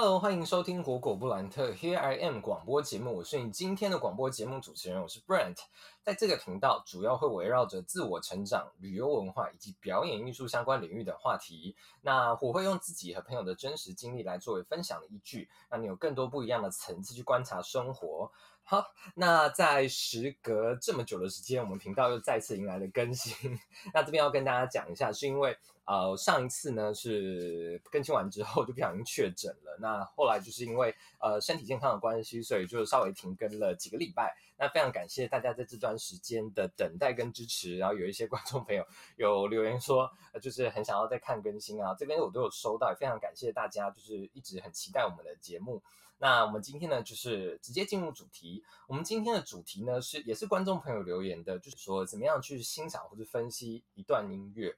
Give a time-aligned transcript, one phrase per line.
[0.00, 5.56] Hello，欢迎收听果果布兰特 Here I Am 广播节目，我是你今天的广播节目主持人，我是 Brent。
[6.04, 11.74] 在这个频道，主要会围绕着自我成长、旅游文化以及表演艺术相关领域的话题。
[12.02, 18.30] 那我会用自己和朋友的真实经历来作为分享的依据，让你有更多不一样的层次去观察生活。
[18.70, 23.58] 好，那在时隔这么久的时间，我们频道又再次迎来了更新。
[23.94, 25.56] 那这边要跟大家讲一下，是因为
[25.86, 34.36] 呃上一次呢是更新完之后就不小心确诊了，那后来就是因为呃身体健康的关系，所以就稍微停更了几个礼拜。
[34.58, 40.10] 那非常感谢大家在这段时间的等待跟支持，然后有一些观众朋友有留言说，
[40.42, 45.82] 就是很想要再看更新啊，这边我都有收到，也非常感谢大家，就是一直很期待我们的节目。
[46.20, 48.57] 那我们今天呢，就是直接进入主题。
[48.86, 54.76] 我们今天的主题呢，是也是观众朋友留言的，就是说怎么样去欣赏或者分析一段音乐。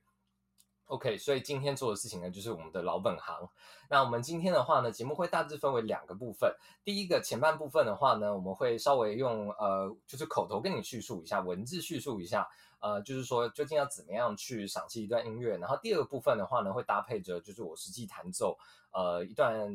[0.86, 3.48] OK，所以今天做的事情呢，就是我们的老本行。
[3.88, 6.52] 那我们今天的话呢，节目会大致分为两个部分。
[6.82, 12.48] 第一个前半部分的话呢，我们会稍微用呃，就是口头跟你叙述一下，文字叙述一下，
[12.80, 15.56] 呃，就是说究竟要怎么样去赏析一段音乐。
[15.58, 18.58] 然后第二个部分的话呢，会搭配着就是我实际弹奏
[18.92, 19.72] 呃一段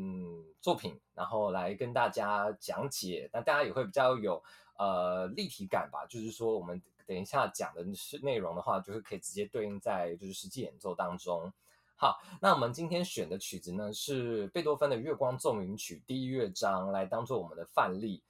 [0.61, 3.29] 作品，然后来跟大家讲解。
[3.31, 4.43] 那大家也会比较有
[4.77, 6.81] 呃立体感吧，就是说我们。
[7.07, 11.53] 等一下讲的是内容的话，就是可以直接对应在就是实际演奏当中。
[11.95, 18.23] 好，那我们今天选的曲子呢是贝多芬的《月光奏鸣曲》第一乐章，来当做我们的范例。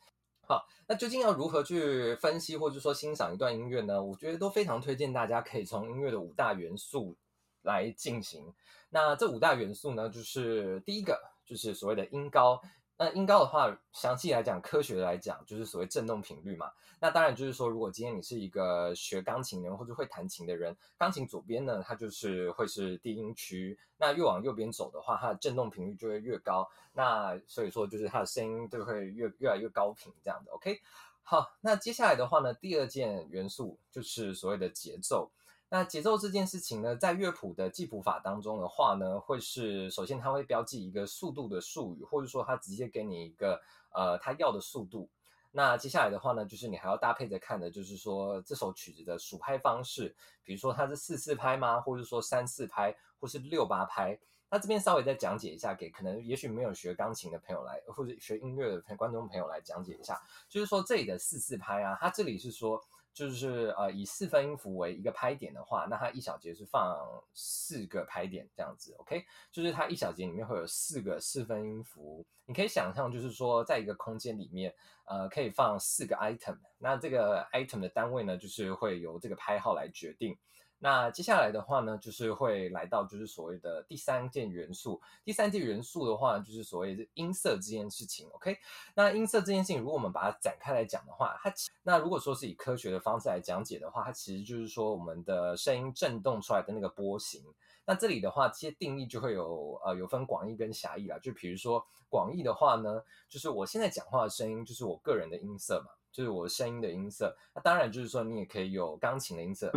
[0.48, 4.02] 好，那究竟要如何去分析或者说欣赏一段音乐呢？
[4.02, 7.16] 我觉得都非常推荐大家可以从音乐的五大元素
[7.64, 8.54] 来进行。
[8.90, 12.62] 那这五大元素呢，就是第一个就是所谓的音高。
[12.98, 16.72] 那音高的话，详细来讲，科学的来讲，就是所谓振动频率嘛。
[17.00, 23.78] 那当然就是说，如果今天你是一个学钢琴的人或者会弹琴的人，钢琴左边呢，它就是会是低音区。
[23.98, 26.66] 那越往右边走的话，它的振动频率就会越高。
[26.94, 30.52] 那所以说，就是它的声音就会越越来越高频这样的。
[30.54, 30.80] OK，
[31.22, 35.30] 好，那接下来的话呢，第二件元素就是所谓的节奏。
[35.68, 43.60] 那节奏这件事情呢，在乐谱的记谱法当中的话呢，会是首先它会标记一个速度的术语，或者说它直接给你一个
[43.92, 45.10] 呃它要的速度。
[45.52, 54.18] 那接下来的话呢，就是你还要搭配着看的，就是说这首曲子的数拍方式，比如说它是四四拍吗，或者说三四拍，或是六八拍。
[54.52, 62.80] 那这边稍微再讲解一下，给可能也许没有学钢琴的朋友来，或者学音乐的观众朋友来讲解一下，就是说这里的四四拍啊，它这里是说。
[63.16, 67.00] 就是呃，以四分音符为一个拍点的话，那它一小节是放
[67.34, 69.26] 四个拍点这样子，OK？
[69.54, 80.38] 就是它一小节里面会有四个四分音符，你可以想象，就是说在一个空间里面，呃，可以放四个 item，那这个 item 的单位呢，就是会由这个拍号来决定。
[80.86, 85.02] 那接下来的话呢，就是会来到就是所谓的第三件元素。
[85.24, 88.30] 第三件元素的话，就是所谓的音色这件事情。
[88.34, 88.56] OK，
[88.94, 91.52] 那音色这件事情，如果我们把它展开来讲的话，它
[91.82, 97.42] 那如果说是以科学的方式来讲解的话，它其实就是说我们的声音震动出来的那个波形。
[97.84, 101.18] 那这里的话，这些定义就会有呃有分广义跟狭义啦。
[101.18, 107.36] 就比如说广义的话呢，就是我现在讲话的声音，就是我个人的音色嘛，就是我声音的音色。
[107.56, 109.72] 那当然就是说你也可以有钢琴的音色。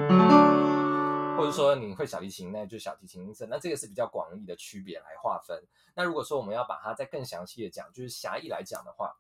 [1.39, 3.47] 或者说你会小提琴，那就小提琴音色。
[3.47, 5.63] 那这个是比较广义的区别来划分。
[5.95, 9.15] 那如果说我们要把它再更详细的讲，就是狭义来讲的话，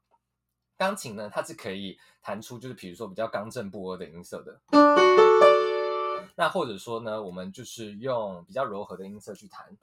[0.77, 4.61] 钢琴呢，它是可以弹出就是比如说比较刚正不阿的音色的。
[6.35, 9.79] 那或者说呢，我们就是用比较柔和的音色去弹，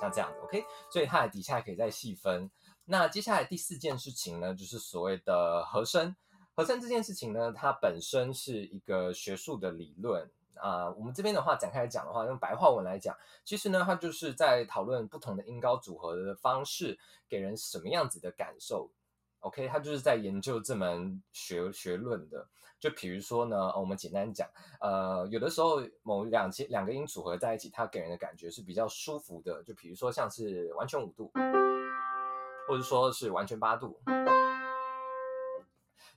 [0.00, 0.64] 像这样子，OK。
[0.90, 2.50] 所以它的底下可以再细分。
[2.84, 6.16] 那接下来第四件事情呢，就是所谓的和声。
[6.56, 10.90] 和声这件事情呢，它本身是一个学术的理论啊。
[10.92, 18.90] 我们这边的话展开来讲的话，用白话文来讲，其实呢，它就是在讨论不同的音高组合的方式给人什么样子的感受。
[19.40, 22.48] OK，它就是在研究这门学学论的。
[22.80, 24.48] 就比如说呢，我们简单讲，
[24.80, 29.62] 呃，有的时候某两节两个音组合在一起，它给人的感觉是比较舒服的。
[29.62, 31.30] 就比如说像是完全五度，
[32.66, 34.00] 或者说是完全八度。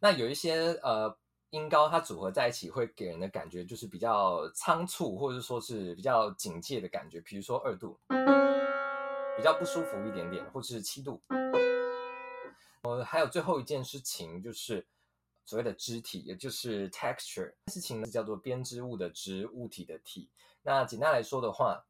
[0.02, 1.14] 那有一些呃
[1.50, 7.20] 音高，它组合在一起会给人的感觉就是比较仓促，或者说是比较警戒的感觉。
[7.22, 11.22] 比如说二度，比较不舒服一点点，或者是七度。
[12.84, 14.88] 呃，还有最后一件事情就是
[15.46, 17.54] 所谓的肢体，也就是 texture。
[17.68, 20.30] 事情呢叫做编织物的织，物体的体。
[20.62, 21.84] 那简单来说的话，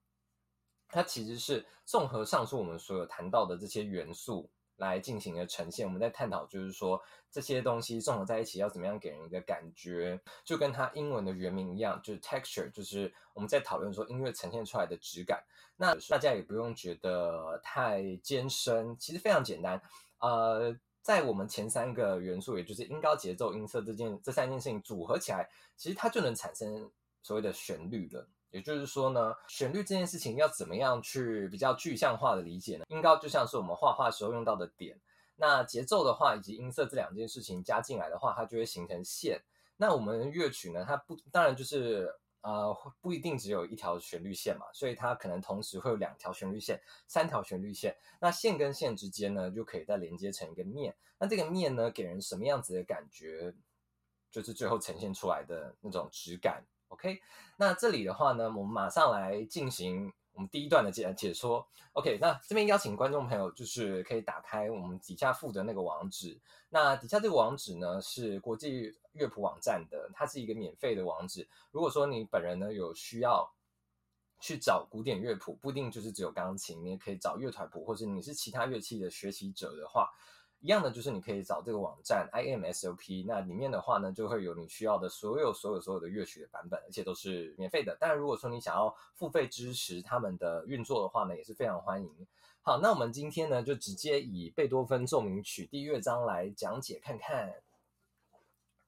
[0.87, 4.49] 它其实是综合上述我们所有谈到的这些元素。
[4.79, 5.85] 来进行的呈现。
[5.85, 6.99] 我们在探讨就是说
[7.29, 15.43] 这些东西综合在一起要怎么样给人一个感觉，就跟它英文的原名一样，就是 texture，就是我们在讨论说音乐呈现出来的质感。
[15.77, 19.81] 那大家也不用觉得太艰深，其实非常简单。
[20.19, 26.91] 呃，在我们前三个元素，也就是音高、节奏、音色这件这三件事情组合起来，其实它就能产生
[27.21, 28.27] 所谓的旋律了。
[28.51, 32.85] 也就是说呢，旋律这件事情要怎么样去比较具象化的理解呢？
[32.89, 34.99] 音高就像是我们画画时候用到的点，
[35.35, 39.39] 那节奏的话以及音色这两件事情加进来的话，它就会形成线。
[39.77, 47.95] 那我们乐曲呢，它不当然就是呃不一定只有一条旋律线嘛，所以它可能同时会有两条旋律线、三条旋律线。
[48.19, 50.95] 那线跟线之间呢，就可以再连接成一个面。
[51.17, 53.53] 那这个面呢，给人什么样子的感觉，
[54.31, 56.63] 就是最后呈现出来的那种质感。
[56.89, 57.21] OK，
[57.57, 61.67] 那这里的话呢，我们马上来进行我们第一段的解解说。
[61.93, 66.39] OK，那这边邀请观众朋友就是可以打开我们底下附的那个网址。
[66.69, 71.47] 那底下这个网址呢是国际乐谱网站的，它是一个免费的网址。
[71.71, 73.51] 如果说你本人呢有需要
[74.39, 80.09] 去找古典乐谱，不一定就是只有钢琴，你也可以找乐团谱，或者你是其他乐器的学习者的话。
[80.61, 87.95] 一样的就是你可以找这个网站 I M S O P，那里面的话呢，就会有你需要的所有所有所有的乐曲的版本，而且都是免费的。
[87.97, 92.27] 当然，如果说你想要付费支持他们的运作的话呢，也是非常欢迎。
[92.61, 97.53] 好，那我们今天呢，就直接以贝多芬奏鸣曲第一乐章来讲解看看。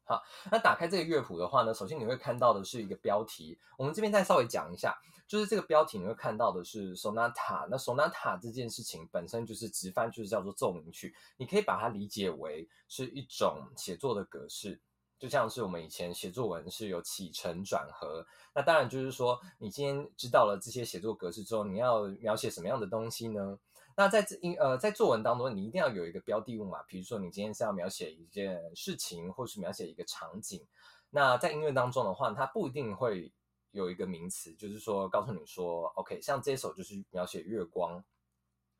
[0.04, 0.22] 好，
[0.52, 5.00] 那打开这个乐谱的话呢，首先你会看到的是一个标题，我们这边再稍微讲一下。
[5.32, 14.78] 就是这个标题你会看到的是 sonata，那 sonata 这件事情本身就是直翻就是叫做奏鸣曲，你可以把它理解为是一种写作的格式，
[15.18, 23.58] 就像是我们以前写作文是有起承转合，那当然就是说你今天知道了这些写作格式之后，你要描写什么样的东西呢？
[23.96, 30.68] 那在这呃在作文当中，你一定要有一个标的物嘛，比如说你今天是要描写一件事情，或是描写一个场景，
[31.10, 33.32] 那在音乐当中的话，它不一定会。
[33.72, 38.04] 有一个名词，就是说告诉你说，OK，像这首就是描写月光，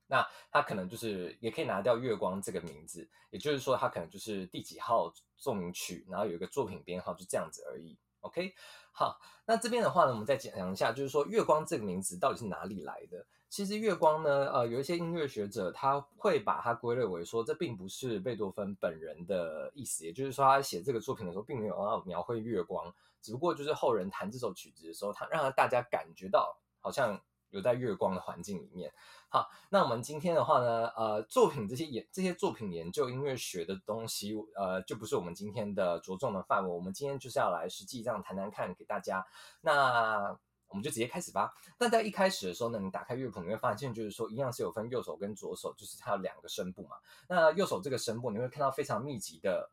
[0.08, 7.98] 那它可能就是也可以拿掉月光这个名字，也就是说它可能就是第几号奏鸣曲，然后有一个作品编号，就这样子而已。
[8.20, 8.54] OK，
[8.92, 13.26] 好，那这边的话呢，我们再讲一下，就是说月光这个名字到底是哪里来的？
[13.50, 22.94] 其实月光呢，呃，有一些音乐学者他会把它归类为说，这并不是贝多芬本人的意思，也就是说他写这个作品的时候并没有要描绘月光。
[23.22, 28.94] 只不过就是后人弹这首曲子的时候，他让大家感觉到好像有在月光的环境里面。
[29.30, 36.70] 好，那我们今天的话呢，呃，作品这些研这些作品研究音乐学的东西，呃，就不是我们今天的着重的范围。
[36.70, 39.26] 我们今天就是要来实际这样谈谈看给大家。
[39.62, 40.38] 那
[40.68, 41.54] 我们就直接开始吧。
[41.78, 46.96] 那在一开始的时候呢，你打开乐谱，你会发现就是说一样是有分右手跟左手，就是它有两个声部嘛。
[47.28, 49.70] 那右手这个声部，你会看到非常密集的。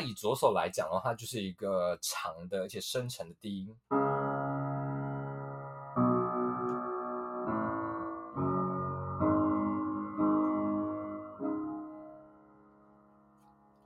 [0.00, 3.76] 以左手来讲的话，就是一个长的而且深沉的低音。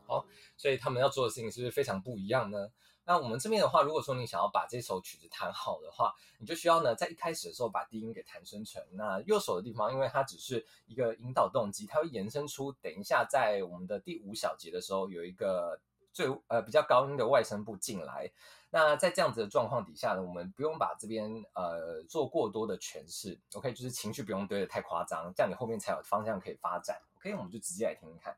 [0.06, 0.26] 好，
[0.56, 2.70] 所以他们要做的事情是不是非常不一样呢？
[3.05, 8.87] 那我们这边的话，如果说你想要把这首曲子弹好的话，你就需要呢在一开始的时候把低音给弹深沉。
[8.93, 12.70] 那右手的地方，因为它只是一个引导动机，它会延伸出。
[12.81, 15.81] 等一下，在我们的第五小节的时候，有一个。
[16.12, 18.31] 最呃比较高音的外声部进来，
[18.70, 28.37] 那在这样子的状况底下呢，我们不用把这边呃做过多的诠释，OK，就是情绪不用堆得太夸张，这样你后面才有方向可以发展，OK，我们就直接来听听看。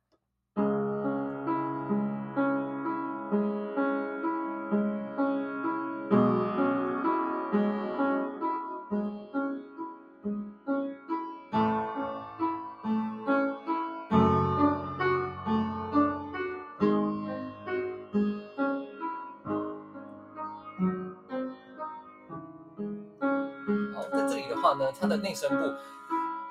[24.64, 25.74] 话呢它的内声部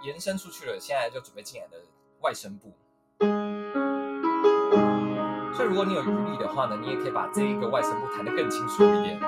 [0.03, 1.77] 延伸出去了，现在就准备进来的
[2.21, 2.71] 外声部。
[5.55, 9.19] 所以如果你有余力的话呢，你也可以把这一个外声部弹得更清楚一点。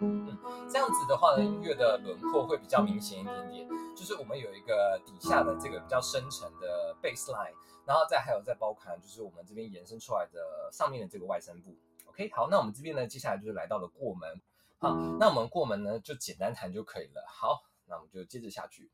[0.00, 0.38] 嗯
[0.70, 3.73] 这样子的话呢，音乐的轮廓会比较明显一点点。
[4.04, 7.54] 就是我们有一个底下的这个比较深层的 baseline，
[7.86, 11.74] 然后再还有再包含就是我们这边延伸出来的上面的这个外声部。
[12.08, 14.38] OK，好，那我们这边呢，接下来就是来到了过门。
[14.76, 17.24] 好，那我们过门呢就简单弹就可以了。
[17.26, 18.90] 好，那我们就接着下去。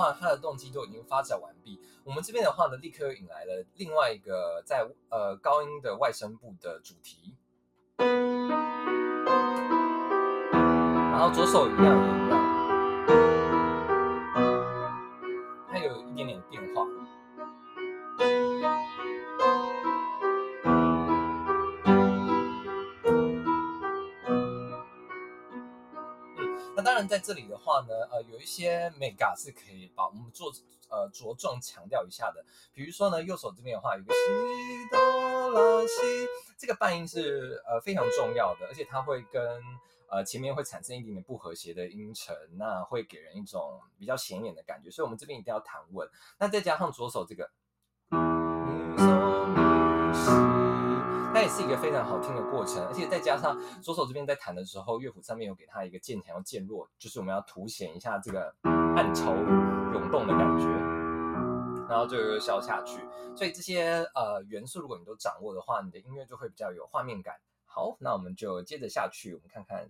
[0.00, 1.78] 话，他的动机都已经发展完毕。
[2.04, 7.36] 我们这边的话呢，立刻又引来了另外一个在呃高音的外声部的主题，
[11.12, 12.39] 然后左手一样
[27.20, 30.52] 这里的话呢，呃，有一些 mega 是可以把我们做
[30.88, 32.44] 呃着重强调一下的。
[32.72, 34.20] 比如说呢，右手这边的话，有个西
[34.90, 36.26] 哆拉西，
[36.58, 39.62] 这个半音是呃非常重要的，而且它会跟
[40.08, 44.90] 呃前面会产生一点点不和谐的音程，那会给人一种比较显眼的感觉。
[44.90, 46.08] 所以，我们这边一定要弹稳。
[46.38, 47.50] 那再加上左手这个。
[51.40, 58.54] 它也是一个非常好听的过程，而且再加上左手这边在弹的时候，乐谱上面有给它一个渐强渐弱，就是我们要凸显一下这个
[58.94, 60.66] 暗潮涌动的感觉，
[61.88, 63.00] 然后就消下去。
[63.34, 67.36] 所以这些呃元素，如果你都掌握的话，你的音乐就会比较有画面感。
[67.64, 69.88] 好，那我们就接着下去，我们看看。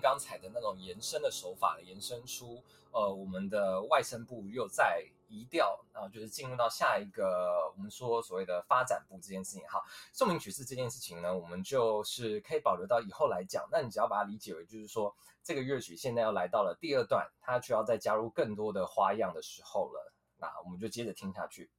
[0.00, 9.62] 刚才的那种延伸的手法，延伸出呃我们的外声部又在移调，然后就是进入到下一个我们说所谓的发展部这件事情。
[9.68, 9.80] 哈，
[10.12, 13.68] 奏鸣曲式这件事情呢，我们就是可以保留到以后来讲。
[13.70, 15.14] 那你只要把它理解为就是说，
[15.44, 20.12] 这个乐曲现在要来到了第二段，它需要再加入更多的花样的时候了。
[20.38, 21.70] 那我们就接着听下去。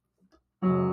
[0.60, 0.91] 扩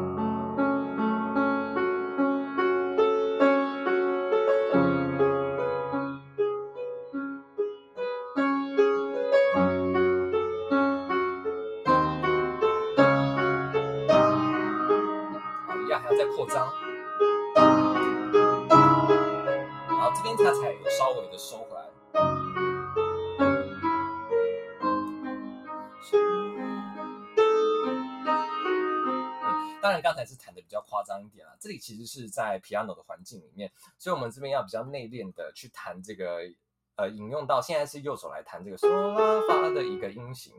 [29.82, 36.40] 当然刚才是弹的比较夸张一点啊，这里其实是在 piano 的环境里面，所以我们这边要比较内敛的去弹这个，
[36.96, 40.54] 呃，引用到现在是右手来弹这个 嗦拉发的一个音型。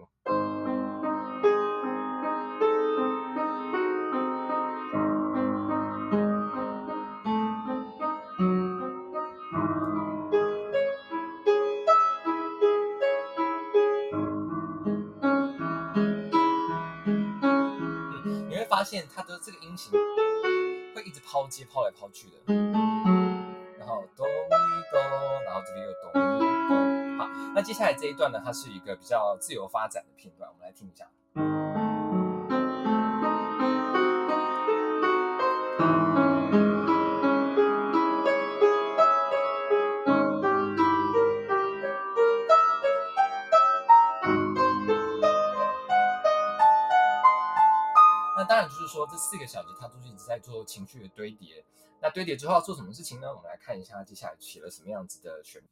[18.81, 19.93] 发现它的这个音型
[20.95, 22.55] 会一直抛接抛来抛去的，
[23.79, 24.57] 然后哆咪
[24.91, 24.99] 哆，
[25.45, 27.19] 然后这边又哆咪哆。
[27.19, 31.07] 好，那接下来这一段呢，它是一个比较自由发展的片段，我们来听一下。
[49.21, 51.63] 四个小时，他都是一直在做情绪的堆叠。
[52.01, 53.29] 那堆叠之后要做什么事情呢？
[53.29, 55.63] 我们来看一下接下来写了什么样子的选。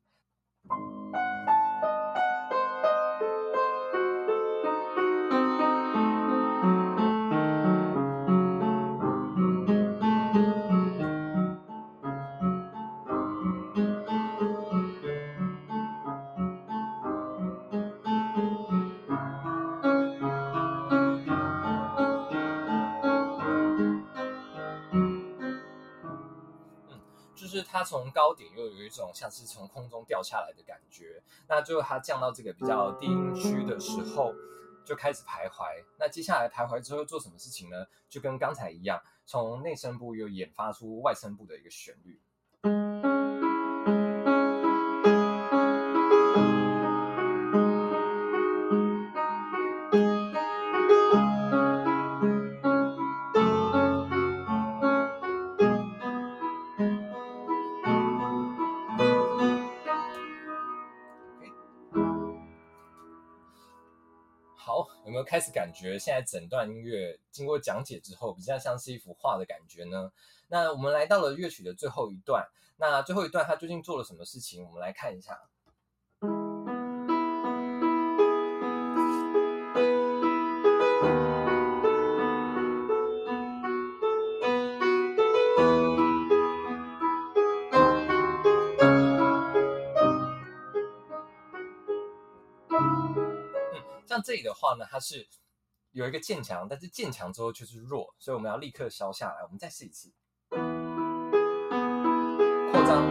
[27.62, 34.34] 它从高点又有一种像是从空中掉下来的感觉，那最后它降到这个比较低音区的时候，
[34.84, 35.84] 就开始徘徊。
[35.98, 37.86] 那接下来徘徊之后做什么事情呢？
[38.08, 42.20] 就跟刚才一样，从内声部又演发出外声部的一个旋律。
[65.04, 70.10] 有没有开始感觉现在整段音乐经过讲解之后，比较像是一幅画的感觉呢。
[70.48, 74.64] 那我们来到了乐曲的最后一段，那最后一段他究竟做了什么事情？
[74.64, 75.40] 我们来看一下。
[94.38, 95.26] 这里的话呢，它是
[95.90, 99.42] 有一个渐强，但是渐强之后却是弱，所以我们要立刻消下来。
[99.42, 100.12] 我们再试一次，
[100.50, 100.60] 扩
[102.86, 103.02] 张，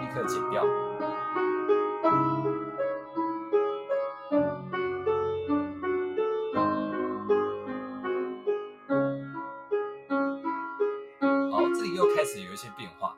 [0.00, 0.64] 立刻减掉。
[11.52, 13.16] 好，这里又开始有一些变化，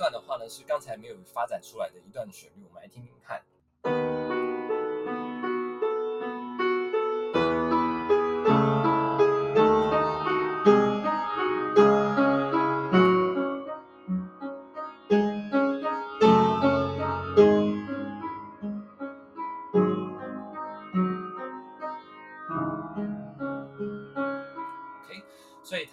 [0.00, 2.64] 段的话呢，是刚才没有发展出来的一段旋律，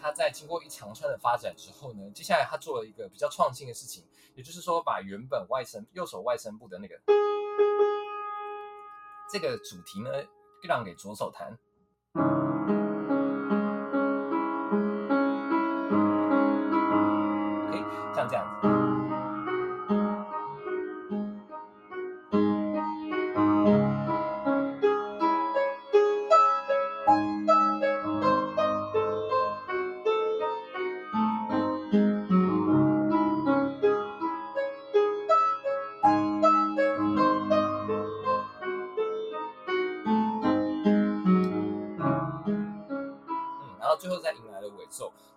[0.07, 6.97] 他在经过一长串的发展之后呢，接下来他做了一个比较创新的事情，也就是说把原本外声右手外声部的那个
[9.29, 10.09] 这个主题呢，
[10.63, 11.59] 让给左手弹。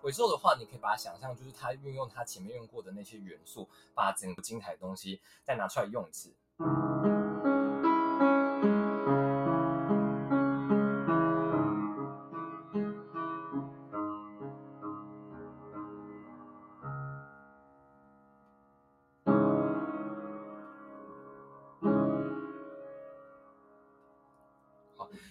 [0.03, 0.31] 尾奏。
[0.31, 6.33] 的话，你可以把它想象就是它运用它前面用过的那些元素，把整个精彩的东西再拿出来用一次。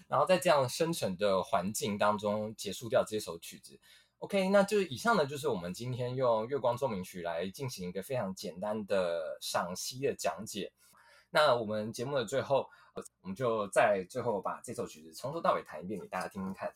[0.09, 3.79] 然后在这样深沉的环境当中结束掉这首曲子。
[4.21, 10.71] OK，那就是以上呢，就是我们今天用《月光奏鸣曲》来进行一个非常简单的赏析的讲解。
[11.31, 12.69] 那我们节目的最后，
[13.23, 16.71] 我们就再最后把这首曲子从头到尾弹一遍给大家听听看。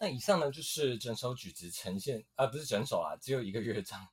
[0.00, 4.08] 那以上呢就是整首曲子呈现，呃，不是整首啊，只有一个乐章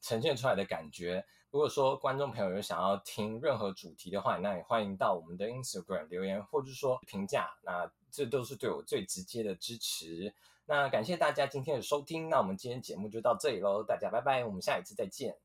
[0.00, 1.24] 呈现出来的感觉。
[1.50, 10.34] 如果说观众朋友有想要听任何主题的话，那也欢迎到我们的 Instagram 留言，或者说评价，那这都是对我最直接的支持。
[10.66, 15.36] 那感谢大家今天的收听，那我们今天节目就到这里喽，大家拜拜，我们下一次再见。